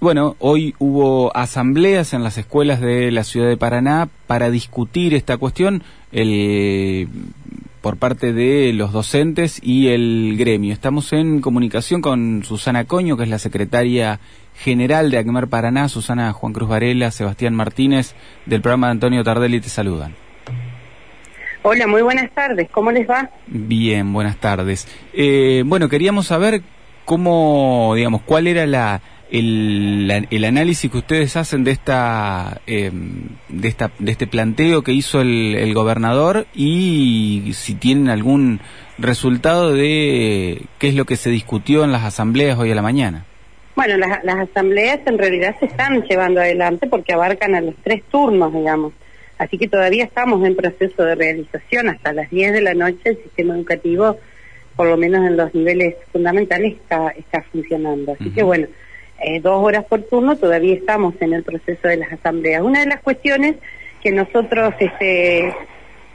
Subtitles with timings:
[0.00, 5.38] Bueno, hoy hubo asambleas en las escuelas de la ciudad de Paraná para discutir esta
[5.38, 5.82] cuestión
[6.12, 7.08] el,
[7.80, 10.72] por parte de los docentes y el gremio.
[10.72, 14.20] Estamos en comunicación con Susana Coño, que es la secretaria
[14.54, 18.14] general de ACMER Paraná, Susana Juan Cruz Varela, Sebastián Martínez,
[18.46, 20.14] del programa de Antonio Tardelli, te saludan.
[21.62, 23.30] Hola, muy buenas tardes, ¿cómo les va?
[23.48, 24.86] Bien, buenas tardes.
[25.12, 26.62] Eh, bueno, queríamos saber
[27.04, 32.90] cómo, digamos, cuál era la el, el, análisis que ustedes hacen de esta, eh,
[33.48, 38.60] de esta de este planteo que hizo el, el, gobernador y si tienen algún
[38.98, 43.24] resultado de qué es lo que se discutió en las asambleas hoy a la mañana.
[43.76, 48.02] Bueno, las, las asambleas en realidad se están llevando adelante porque abarcan a los tres
[48.10, 48.92] turnos, digamos.
[49.38, 51.88] Así que todavía estamos en proceso de realización.
[51.88, 54.18] Hasta las 10 de la noche el sistema educativo,
[54.74, 58.16] por lo menos en los niveles fundamentales, está, está funcionando.
[58.18, 58.66] Así que bueno,
[59.20, 62.62] eh, dos horas por turno, todavía estamos en el proceso de las asambleas.
[62.62, 63.56] Una de las cuestiones
[64.02, 65.52] que nosotros este,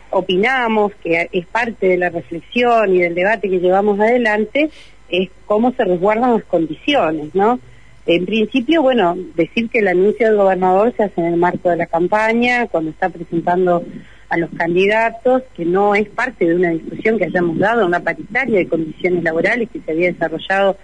[0.10, 4.70] opinamos, que es parte de la reflexión y del debate que llevamos adelante,
[5.10, 7.60] es cómo se resguardan las condiciones, ¿no?
[8.06, 11.78] En principio, bueno, decir que el anuncio del gobernador se hace en el marco de
[11.78, 13.84] la campaña, cuando está presentando
[14.30, 18.58] a los candidatos, que no es parte de una discusión que hayamos dado, una paritaria
[18.60, 20.78] de condiciones laborales que se había desarrollado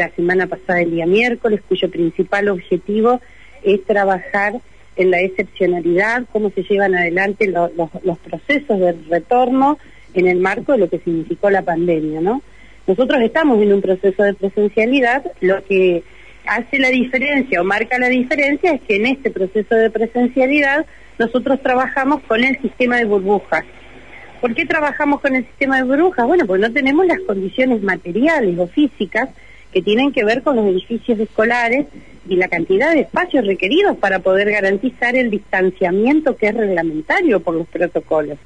[0.00, 3.20] la semana pasada, el día miércoles, cuyo principal objetivo
[3.62, 4.54] es trabajar
[4.96, 9.78] en la excepcionalidad, cómo se llevan adelante los procesos de retorno
[10.14, 12.42] en el marco de lo que significó la pandemia, ¿no?
[12.86, 16.02] Nosotros estamos en un proceso de presencialidad, lo que
[16.46, 20.86] hace la diferencia o marca la diferencia es que en este proceso de presencialidad
[21.18, 23.64] nosotros trabajamos con el sistema de burbujas.
[24.40, 26.26] ¿Por qué trabajamos con el sistema de burbujas?
[26.26, 29.28] Bueno, porque no tenemos las condiciones materiales o físicas
[29.72, 31.86] que tienen que ver con los edificios escolares
[32.28, 37.54] y la cantidad de espacios requeridos para poder garantizar el distanciamiento que es reglamentario por
[37.54, 38.38] los protocolos.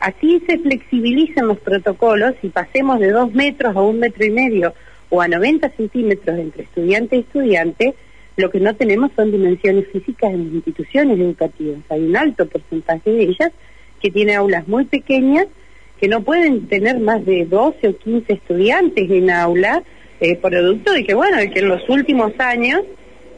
[0.00, 4.74] Así se flexibilizan los protocolos y pasemos de dos metros a un metro y medio
[5.10, 7.94] o a 90 centímetros entre estudiante y estudiante,
[8.36, 11.80] lo que no tenemos son dimensiones físicas en las instituciones educativas.
[11.90, 13.52] Hay un alto porcentaje de ellas
[14.00, 15.46] que tiene aulas muy pequeñas,
[16.00, 19.82] que no pueden tener más de 12 o 15 estudiantes en aula
[20.22, 22.82] eh, producto de que, bueno, de que en los últimos años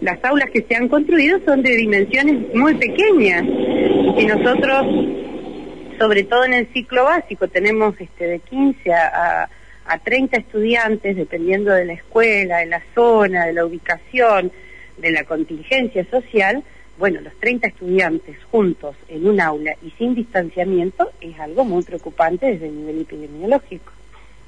[0.02, 3.42] las aulas que se han construido son de dimensiones muy pequeñas.
[4.18, 4.86] Y nosotros,
[5.98, 9.48] sobre todo en el ciclo básico, tenemos este de 15 a,
[9.86, 14.52] a 30 estudiantes, dependiendo de la escuela, de la zona, de la ubicación,
[14.98, 16.62] de la contingencia social,
[16.98, 22.46] bueno, los 30 estudiantes juntos en un aula y sin distanciamiento es algo muy preocupante
[22.46, 23.90] desde el nivel epidemiológico.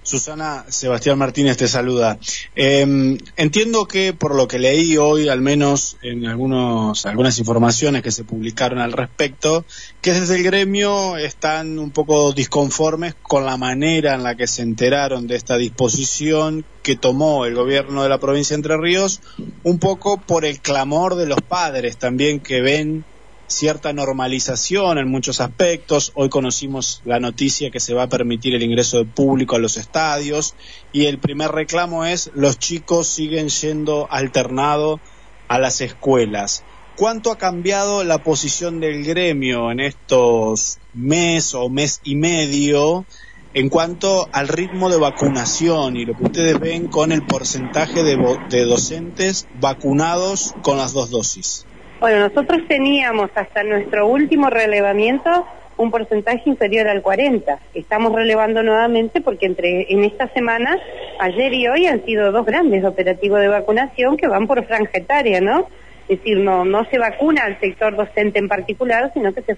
[0.07, 2.17] Susana, Sebastián Martínez te saluda.
[2.55, 8.13] Em, entiendo que por lo que leí hoy, al menos en algunos, algunas informaciones que
[8.13, 9.65] se publicaron al respecto,
[10.01, 14.63] que desde el gremio están un poco disconformes con la manera en la que se
[14.63, 19.21] enteraron de esta disposición que tomó el gobierno de la provincia de Entre Ríos,
[19.65, 23.05] un poco por el clamor de los padres también que ven
[23.49, 26.13] cierta normalización en muchos aspectos.
[26.15, 29.77] Hoy conocimos la noticia que se va a permitir el ingreso de público a los
[29.77, 30.55] estadios
[30.93, 35.01] y el primer reclamo es los chicos siguen yendo alternado
[35.49, 36.65] a las escuelas.
[36.97, 43.05] ¿Cuánto ha cambiado la posición del gremio en estos mes o mes y medio
[43.53, 48.17] en cuanto al ritmo de vacunación y lo que ustedes ven con el porcentaje de,
[48.49, 51.67] de docentes vacunados con las dos dosis?
[51.99, 55.47] Bueno, nosotros teníamos hasta nuestro último relevamiento
[55.79, 57.59] un porcentaje inferior al 40.
[57.73, 60.79] Estamos relevando nuevamente porque entre en esta semana,
[61.19, 65.41] ayer y hoy han sido dos grandes operativos de vacunación que van por franja etaria,
[65.41, 65.69] ¿no?
[66.07, 69.57] Es decir, no, no se vacuna al sector docente en particular, sino que se,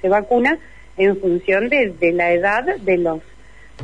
[0.00, 0.58] se, vacuna
[0.98, 3.20] en función de, la edad de los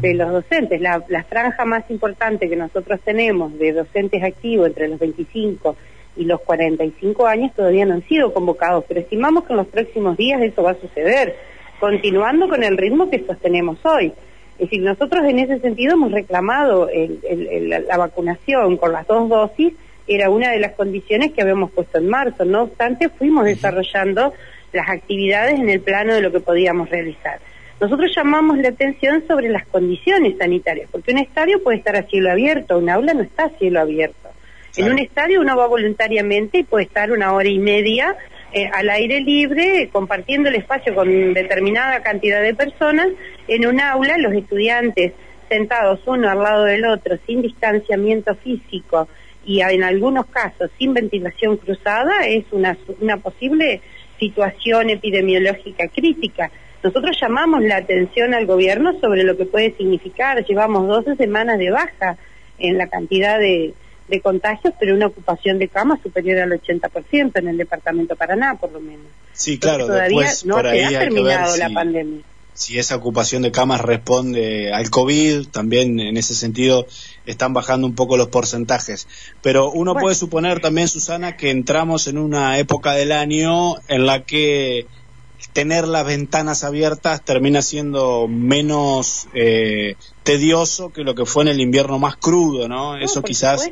[0.00, 0.80] de los docentes.
[0.80, 5.74] La, la franja más importante que nosotros tenemos de docentes activos entre los 25
[6.18, 10.16] y los 45 años todavía no han sido convocados, pero estimamos que en los próximos
[10.16, 11.36] días eso va a suceder,
[11.80, 14.12] continuando con el ritmo que sostenemos hoy.
[14.58, 19.72] Es decir, nosotros en ese sentido hemos reclamado la vacunación con las dos dosis,
[20.08, 22.44] era una de las condiciones que habíamos puesto en marzo.
[22.44, 24.32] No obstante, fuimos desarrollando
[24.72, 27.38] las actividades en el plano de lo que podíamos realizar.
[27.80, 32.32] Nosotros llamamos la atención sobre las condiciones sanitarias, porque un estadio puede estar a cielo
[32.32, 34.27] abierto, un aula no está a cielo abierto.
[34.78, 38.16] En un estadio uno va voluntariamente y puede estar una hora y media
[38.52, 43.08] eh, al aire libre, compartiendo el espacio con determinada cantidad de personas.
[43.48, 45.14] En un aula, los estudiantes
[45.48, 49.08] sentados uno al lado del otro, sin distanciamiento físico
[49.44, 53.80] y en algunos casos sin ventilación cruzada es una, una posible
[54.20, 56.52] situación epidemiológica crítica.
[56.84, 60.46] Nosotros llamamos la atención al gobierno sobre lo que puede significar.
[60.46, 62.16] Llevamos 12 semanas de baja
[62.60, 63.74] en la cantidad de,
[64.08, 68.72] de contagios, pero una ocupación de camas superior al 80% en el departamento Paraná, por
[68.72, 69.06] lo menos.
[69.32, 72.22] Sí, claro, todavía no ha terminado la pandemia
[72.58, 76.88] si esa ocupación de camas responde al COVID, también en ese sentido
[77.24, 79.06] están bajando un poco los porcentajes.
[79.42, 84.24] Pero uno puede suponer también, Susana, que entramos en una época del año en la
[84.24, 84.86] que
[85.52, 91.60] tener las ventanas abiertas termina siendo menos eh, tedioso que lo que fue en el
[91.60, 92.96] invierno más crudo, ¿no?
[92.96, 93.70] Eso quizás...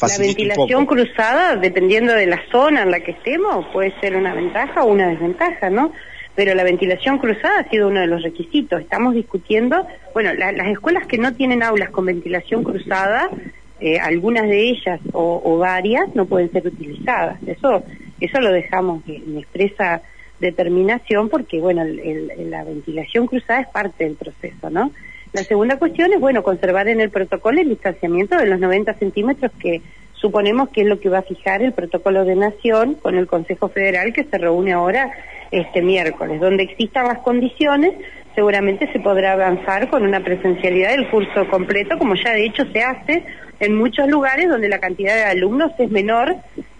[0.00, 4.82] La ventilación cruzada, dependiendo de la zona en la que estemos, puede ser una ventaja
[4.82, 5.92] o una desventaja, ¿no?
[6.34, 8.80] pero la ventilación cruzada ha sido uno de los requisitos.
[8.80, 13.28] Estamos discutiendo, bueno, las escuelas que no tienen aulas con ventilación cruzada,
[13.80, 17.36] eh, algunas de ellas o, varias no pueden ser utilizadas.
[17.46, 17.84] Eso,
[18.20, 20.02] eso lo dejamos en expresa
[20.42, 24.90] determinación porque, bueno, la ventilación cruzada es parte del proceso, ¿no?
[25.32, 29.50] La segunda cuestión es, bueno, conservar en el protocolo el distanciamiento de los 90 centímetros
[29.58, 29.80] que
[30.12, 33.68] suponemos que es lo que va a fijar el protocolo de nación con el Consejo
[33.68, 35.10] Federal que se reúne ahora
[35.50, 36.40] este miércoles.
[36.40, 37.94] Donde existan las condiciones,
[38.34, 42.82] seguramente se podrá avanzar con una presencialidad del curso completo, como ya de hecho se
[42.82, 43.24] hace
[43.58, 46.36] en muchos lugares donde la cantidad de alumnos es menor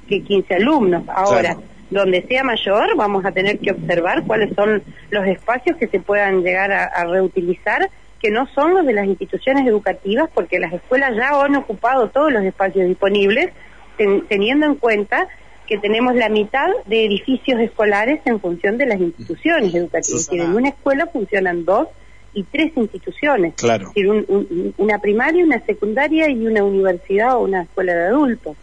[0.09, 1.05] que 15 alumnos.
[1.09, 1.57] Ahora,
[1.93, 6.43] donde sea mayor, vamos a tener que observar cuáles son los espacios que se puedan
[6.43, 7.89] llegar a, reutilizar
[8.21, 12.33] que no son los de las instituciones educativas, porque las escuelas ya han ocupado todos
[12.33, 13.51] los espacios disponibles,
[14.29, 15.29] teniendo en cuenta
[15.67, 20.29] que tenemos la mitad de edificios escolares en función de las instituciones educativas.
[20.33, 21.89] en una escuela funcionan dos
[22.35, 23.55] y tres instituciones.
[23.55, 23.89] Claro.
[23.89, 28.57] Es decir, una primaria, una secundaria y una universidad o una escuela de adultos.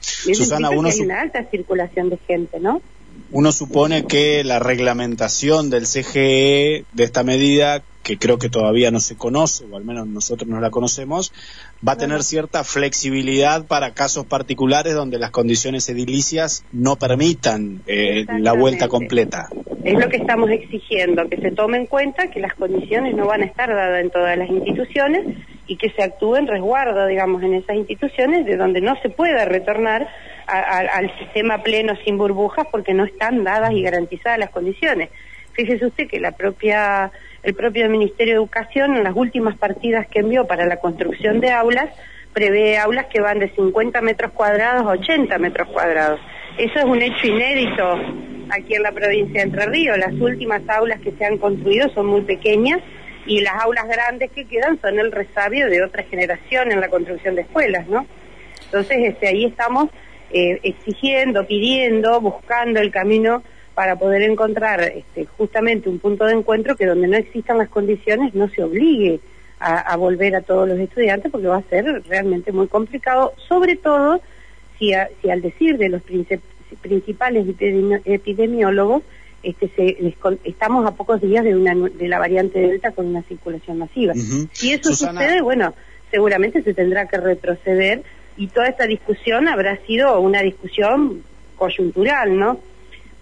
[0.00, 2.82] Susana, uno hay una alta circulación de gente, ¿no?
[3.30, 9.00] Uno supone que la reglamentación del CGE de esta medida que creo que todavía no
[9.00, 11.32] se conoce, o al menos nosotros no la conocemos,
[11.86, 18.26] va a tener cierta flexibilidad para casos particulares donde las condiciones edilicias no permitan eh,
[18.38, 19.48] la vuelta completa.
[19.84, 23.42] Es lo que estamos exigiendo, que se tome en cuenta que las condiciones no van
[23.42, 25.36] a estar dadas en todas las instituciones
[25.66, 29.44] y que se actúe en resguardo, digamos, en esas instituciones de donde no se pueda
[29.44, 30.08] retornar
[30.46, 35.10] al sistema pleno sin burbujas porque no están dadas y garantizadas las condiciones.
[35.52, 40.64] Fíjese usted que el propio Ministerio de Educación en las últimas partidas que envió para
[40.64, 41.90] la construcción de aulas
[42.32, 46.20] prevé aulas que van de 50 metros cuadrados a 80 metros cuadrados.
[46.56, 47.98] Eso es un hecho inédito
[48.50, 49.98] aquí en la provincia de Entre Ríos.
[49.98, 52.80] Las últimas aulas que se han construido son muy pequeñas
[53.26, 57.34] y las aulas grandes que quedan son el resabio de otra generación en la construcción
[57.34, 58.06] de escuelas, ¿no?
[58.66, 59.88] Entonces, este, ahí estamos
[60.30, 63.42] eh, exigiendo, pidiendo, buscando el camino
[63.74, 68.34] para poder encontrar este, justamente un punto de encuentro que donde no existan las condiciones
[68.34, 69.20] no se obligue
[69.58, 74.20] a, volver a todos los estudiantes porque va a ser realmente muy complicado, sobre todo
[74.78, 74.92] si,
[75.22, 76.02] si al decir de los
[76.80, 77.46] principales
[78.04, 79.02] epidemiólogos
[79.42, 83.78] este, se, estamos a pocos días de, una, de la variante Delta con una circulación
[83.78, 84.14] masiva.
[84.52, 85.74] Si eso sucede, bueno,
[86.10, 88.02] seguramente se tendrá que retroceder
[88.36, 91.22] y toda esta discusión habrá sido una discusión
[91.56, 92.58] coyuntural, ¿no?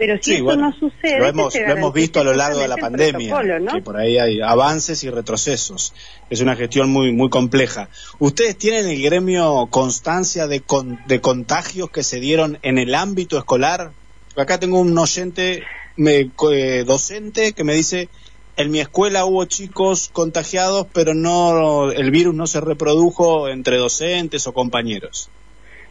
[0.02, 3.40] Pero si eso no sucede, lo hemos, visto a lo largo de la pandemia,
[3.72, 5.94] que por ahí hay avances y retrocesos.
[6.28, 7.88] Es una gestión muy muy compleja.
[8.18, 10.60] ¿Ustedes tienen en el gremio constancia de,
[11.06, 13.92] de contagios que se dieron en el ámbito escolar?
[14.36, 15.62] Acá tengo un oyente
[15.96, 18.08] me, eh, docente que me dice
[18.56, 24.48] en mi escuela hubo chicos contagiados, pero no el virus no se reprodujo entre docentes
[24.48, 25.30] o compañeros.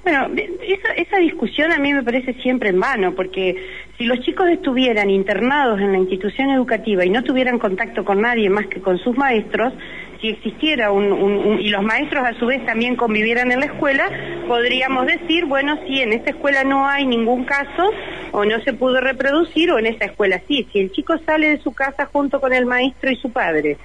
[0.04, 3.56] Bueno, esa, esa discusión a mí me parece siempre en vano, porque
[4.02, 8.50] si los chicos estuvieran internados en la institución educativa y no tuvieran contacto con nadie
[8.50, 9.74] más que con sus maestros,
[10.20, 14.10] si existiera un, y los maestros a su vez también convivieran en la escuela,
[14.48, 17.92] podríamos decir, bueno, si en esta escuela no hay ningún caso
[18.32, 21.60] o no se pudo reproducir o en esta escuela sí, si el chico sale de
[21.60, 23.78] su casa junto con el maestro y su padre,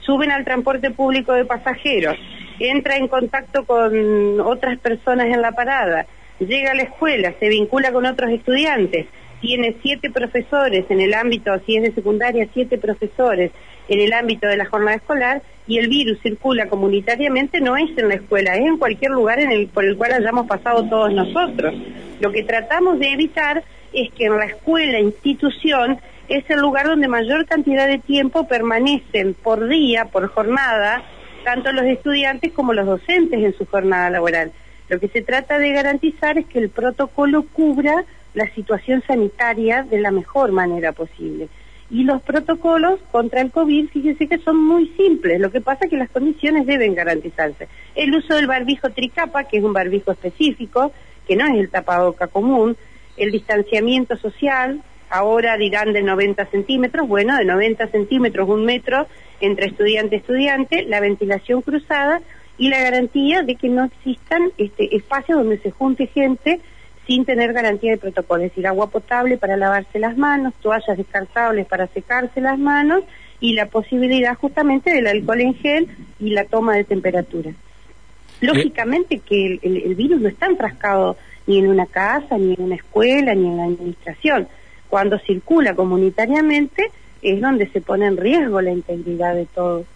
[0.00, 2.16] suben al transporte público de pasajeros,
[2.58, 6.06] entra en contacto con otras personas en la parada,
[6.40, 9.06] llega a la escuela, se vincula con otros estudiantes,
[9.42, 13.50] tiene siete profesores en el ámbito, si es de secundaria, siete profesores
[13.88, 18.08] en el ámbito de la jornada escolar y el virus circula comunitariamente, no es en
[18.08, 19.40] la escuela, es en cualquier lugar
[19.74, 21.74] por el cual hayamos pasado todos nosotros.
[22.20, 27.08] Lo que tratamos de evitar es que en la escuela, institución, es el lugar donde
[27.08, 31.02] mayor cantidad de tiempo permanecen por día, por jornada,
[31.44, 34.52] tanto los estudiantes como los docentes en su jornada laboral.
[34.88, 40.00] Lo que se trata de garantizar es que el protocolo cubra la situación sanitaria de
[40.00, 41.48] la mejor manera posible.
[41.90, 45.38] Y los protocolos contra el COVID, fíjense que son muy simples.
[45.40, 47.68] Lo que pasa es que las condiciones deben garantizarse.
[47.94, 50.92] El uso del barbijo tricapa, que es un barbijo específico,
[51.26, 52.76] que no es el tapaboca común,
[53.18, 59.06] el distanciamiento social, ahora dirán de 90 centímetros, bueno, de 90 centímetros, un metro
[59.40, 62.22] entre estudiante y estudiante, la ventilación cruzada
[62.56, 66.60] y la garantía de que no existan este, espacios donde se junte gente
[67.06, 71.66] sin tener garantía de protocolo, es decir, agua potable para lavarse las manos, toallas descartables
[71.66, 73.02] para secarse las manos
[73.40, 75.88] y la posibilidad justamente del alcohol en gel
[76.20, 77.52] y la toma de temperatura.
[78.40, 81.16] Lógicamente que el, virus no está enfrascado
[81.46, 84.48] ni en una casa, ni en una escuela, ni en la administración.
[84.88, 86.90] Cuando circula comunitariamente
[87.20, 89.86] es donde se pone en riesgo la integridad de todos.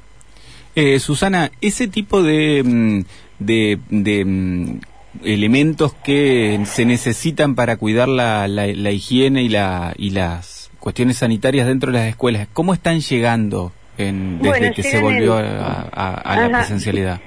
[0.75, 3.01] Eh, Susana, ese tipo de, mm,
[3.39, 4.81] de, de mm,
[5.25, 11.67] elementos que se necesitan para cuidar la, la, higiene y, la, y las cuestiones sanitarias
[11.67, 17.21] dentro de las escuelas, ¿cómo están llegando en, desde que se volvió a, la presencialidad?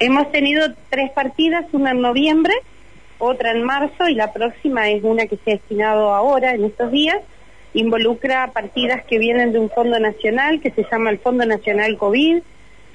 [0.00, 2.52] Hemos tenido tres partidas, una en noviembre,
[3.18, 6.90] otra en marzo y la próxima es una que se ha destinado ahora, en estos
[6.90, 7.18] días.
[7.72, 12.42] Involucra partidas que vienen de un fondo nacional que se llama el Fondo Nacional COVID,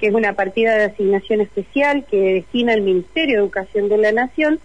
[0.00, 4.12] que es una partida de asignación especial que destina el Ministerio de Educación de la
[4.12, 4.58] Nación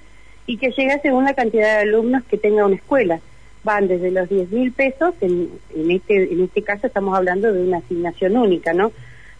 [0.47, 3.19] y que llega según la cantidad de alumnos que tenga una escuela.
[3.63, 5.49] Van desde los 10 mil pesos, en,
[5.89, 8.93] este, en este caso estamos hablando de una asignación única, ¿no?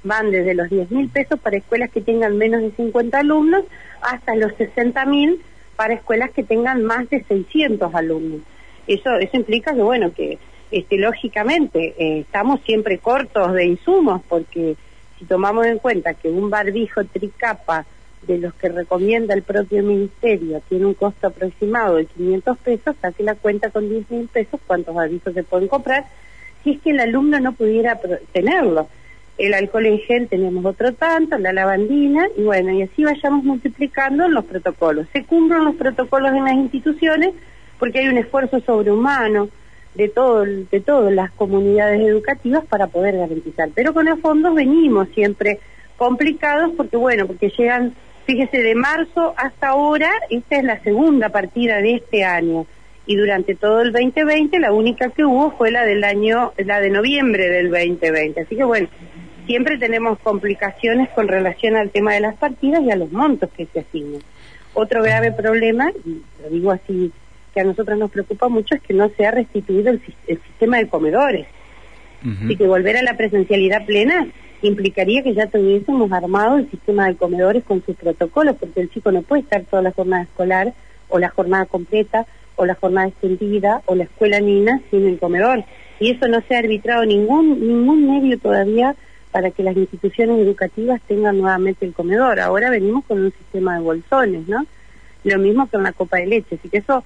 [0.03, 3.63] Van desde los 10 mil pesos para escuelas que tengan menos de 50 alumnos
[4.01, 5.41] hasta los 60 mil
[5.77, 8.41] para escuelas que tengan más de 600 alumnos.
[8.87, 10.39] Eso, eso implica que, bueno, que
[10.71, 14.75] este, lógicamente eh, estamos siempre cortos de insumos porque
[15.19, 17.86] si tomamos en cuenta que un barbijo tricapa
[18.27, 23.24] de los que recomienda el propio ministerio tiene un costo aproximado de 500 pesos, saque
[23.24, 26.05] la cuenta con 10 mil pesos cuántos barbijos se pueden comprar,
[26.63, 28.00] si es que el alumno no pudiera
[28.31, 28.88] tenerlo.
[29.38, 34.27] El alcohol en gel tenemos otro tanto, la lavandina, y bueno, y así vayamos multiplicando
[34.29, 35.07] los protocolos.
[35.12, 37.31] Se cumplen los protocolos en las instituciones
[37.77, 39.50] porque hay un esfuerzo sobrehumano,
[39.95, 43.69] de todo de todas las comunidades educativas para poder garantizar.
[43.73, 45.59] Pero con los fondos venimos siempre
[45.97, 51.77] complicados porque bueno porque llegan fíjese de marzo hasta ahora esta es la segunda partida
[51.77, 52.65] de este año.
[53.07, 56.89] Y durante todo el 2020 la única que hubo fue la del año la de
[56.89, 58.87] noviembre del 2020 así que bueno
[59.45, 63.67] siempre tenemos complicaciones con relación al tema de las partidas y a los montos que
[63.67, 64.21] se asignan.
[64.73, 67.11] Otro grave problema y lo digo así
[67.55, 70.89] que a nosotros nos preocupa mucho es que no se ha restituido el, sistema de
[70.89, 71.47] comedores.
[72.50, 74.27] y que volver a la presencialidad plena
[74.62, 79.12] implicaría que ya tuviésemos armado el sistema de comedores con sus protocolos, porque el chico
[79.12, 80.74] no puede estar toda la jornada escolar
[81.07, 82.25] o la jornada completa
[82.57, 85.63] o la jornada extendida o la escuela nina sin el comedor.
[86.00, 88.95] Y eso no se ha arbitrado ningún, ningún medio todavía
[89.31, 92.39] para que las instituciones educativas tengan nuevamente el comedor.
[92.39, 94.65] Ahora venimos con un sistema de bolsones, ¿no?
[95.24, 96.55] Lo mismo con la copa de leche.
[96.55, 97.03] Así que eso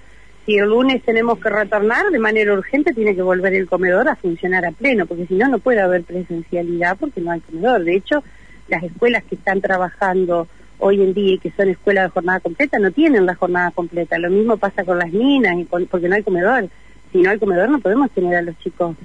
[0.49, 4.15] si el lunes tenemos que retornar de manera urgente, tiene que volver el comedor a
[4.15, 7.83] funcionar a pleno, porque si no, no puede haber presencialidad porque no hay comedor.
[7.83, 8.23] De hecho,
[8.67, 10.47] las escuelas que están trabajando
[10.79, 14.17] hoy en día y que son escuelas de jornada completa no tienen la jornada completa.
[14.17, 16.67] Lo mismo pasa con las minas y porque no hay comedor.
[17.11, 18.95] Si no hay comedor no podemos tener a los chicos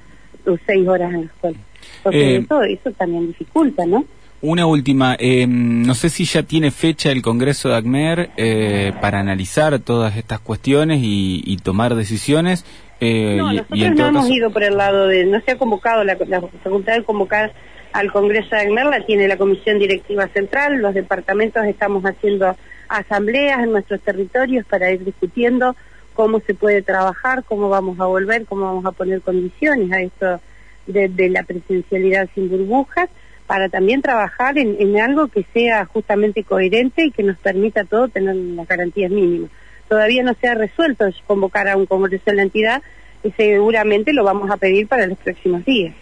[0.65, 1.59] seis horas en la escuela.
[2.03, 4.07] Porque eh, eso, eso también dificulta, ¿no?
[4.47, 9.19] Una última, eh, no sé si ya tiene fecha el Congreso de ACMER eh, para
[9.19, 12.67] analizar todas estas cuestiones y, tomar decisiones.
[13.01, 16.19] Eh, no, nosotros no hemos ido por el lado de, no se ha convocado, la,
[16.63, 17.55] facultad de convocar
[17.95, 22.55] al Congreso de ACMER la tiene la Comisión Directiva Central, los departamentos estamos haciendo
[22.91, 25.75] asambleas en nuestros territorios para ir discutiendo
[26.13, 30.41] cómo se puede trabajar, cómo vamos a volver, cómo vamos a poner condiciones a esto
[30.87, 33.09] de la presencialidad sin burbujas
[33.47, 38.13] para también trabajar en, algo que sea justamente coherente y que nos permita a todos
[38.13, 39.51] tener las garantías mínimas.
[39.89, 42.83] Todavía no se ha resuelto convocar a un congreso de la entidad
[43.23, 45.95] y seguramente lo vamos a pedir para los próximos días.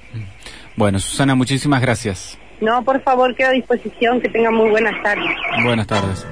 [0.77, 2.39] Bueno, Susana, muchísimas gracias.
[2.61, 5.31] No, por favor, quedo a disposición, que tengan muy buenas tardes.
[5.65, 6.27] Buenas tardes.